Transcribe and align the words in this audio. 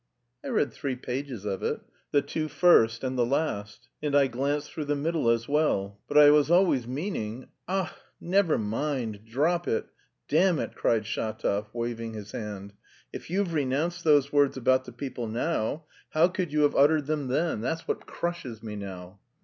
"I 0.43 0.47
read 0.47 0.73
three 0.73 0.95
pages 0.95 1.45
of 1.45 1.61
it. 1.61 1.79
The 2.09 2.23
two 2.23 2.47
first 2.47 3.03
and 3.03 3.15
the 3.19 3.23
last. 3.23 3.87
And 4.01 4.15
I 4.15 4.25
glanced 4.25 4.71
through 4.73 4.85
the 4.85 4.95
middle 4.95 5.29
as 5.29 5.47
well. 5.47 5.99
But 6.07 6.17
I 6.17 6.31
was 6.31 6.49
always 6.49 6.87
meaning..." 6.87 7.49
"Ah, 7.67 7.95
never 8.19 8.57
mind, 8.57 9.25
drop 9.27 9.67
it! 9.67 9.85
Damn 10.27 10.57
it!" 10.57 10.73
cried 10.73 11.03
Shatov, 11.05 11.67
waving 11.71 12.15
his 12.15 12.31
hand. 12.31 12.73
"If 13.13 13.29
you've 13.29 13.53
renounced 13.53 14.03
those 14.03 14.33
words 14.33 14.57
about 14.57 14.85
the 14.85 14.91
people 14.91 15.27
now, 15.27 15.83
how 16.13 16.29
could 16.29 16.51
you 16.51 16.61
have 16.61 16.75
uttered 16.75 17.05
them 17.05 17.27
then?... 17.27 17.61
That's 17.61 17.87
what 17.87 18.07
crushes 18.07 18.63
me 18.63 18.75
now." 18.75 19.19